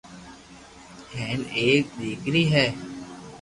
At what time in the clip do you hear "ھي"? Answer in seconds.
2.53-2.65